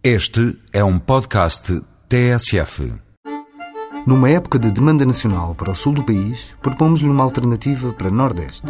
[0.00, 2.94] Este é um podcast TSF.
[4.06, 8.62] Numa época de demanda nacional para o sul do país, propomos-lhe uma alternativa para Nordeste.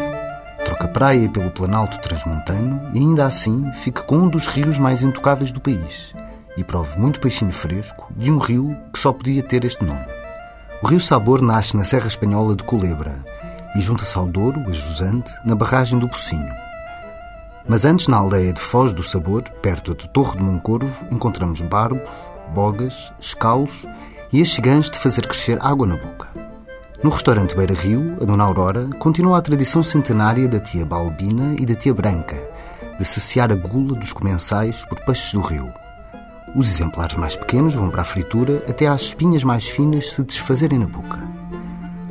[0.64, 5.52] Troca praia pelo Planalto Transmontano e ainda assim fique com um dos rios mais intocáveis
[5.52, 6.14] do país
[6.56, 10.06] e prove muito peixinho fresco de um rio que só podia ter este nome.
[10.82, 13.22] O rio Sabor nasce na Serra Espanhola de Culebra
[13.76, 16.67] e junta-se ao Douro, a Jusante, na barragem do Pocinho.
[17.68, 22.08] Mas antes, na aldeia de Foz do Sabor, perto de Torre de Moncorvo, encontramos barbos,
[22.54, 23.86] bogas, escalos
[24.32, 26.28] e as chegãs de fazer crescer água na boca.
[27.04, 31.66] No restaurante Beira Rio, a Dona Aurora continua a tradição centenária da tia Balbina e
[31.66, 32.36] da tia Branca,
[32.98, 35.70] de saciar a gula dos comensais por peixes do rio.
[36.56, 40.78] Os exemplares mais pequenos vão para a fritura até às espinhas mais finas se desfazerem
[40.78, 41.18] na boca.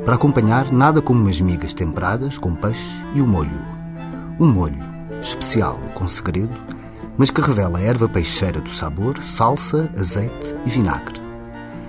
[0.06, 3.66] Para acompanhar, nada como umas migas temperadas com peixe e o molho.
[4.40, 4.87] Um molho,
[5.28, 6.60] especial, com segredo,
[7.18, 11.22] mas que revela a erva peixeira do sabor, salsa, azeite e vinagre.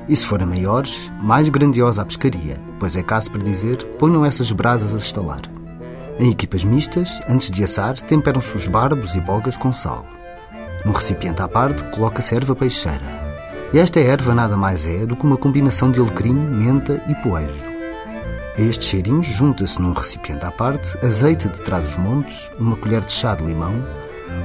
[0.09, 4.50] E se forem maiores, mais grandiosa a pescaria, pois é caso para dizer, ponham essas
[4.50, 5.42] brasas a estalar.
[6.19, 10.06] Em equipas mistas, antes de assar, temperam-se os barbos e bogas com sal.
[10.84, 13.28] Num recipiente à parte, coloca-se erva peixeira.
[13.73, 17.67] E esta erva nada mais é do que uma combinação de alecrim, menta e poejo.
[18.59, 23.03] A estes cheirinhos junta-se num recipiente à parte azeite de trás dos montes, uma colher
[23.03, 23.73] de chá de limão,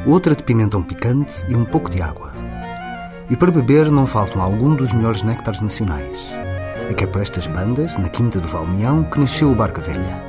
[0.05, 2.31] outra de pimentão picante e um pouco de água.
[3.27, 6.31] E para beber não faltam algum dos melhores néctares nacionais.
[6.87, 10.21] É que é por estas bandas, na Quinta do Valmião, que nasceu o Barca Velha.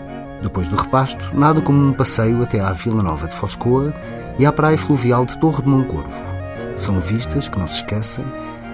[0.42, 3.92] Depois do repasto, nada como um passeio até à Vila Nova de Foscoa
[4.38, 6.08] e à praia fluvial de Torre de Moncorvo.
[6.78, 8.24] São vistas que não se esquecem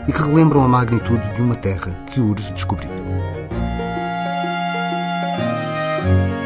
[0.06, 2.53] e que relembram a magnitude de uma terra que urge
[6.02, 6.39] Música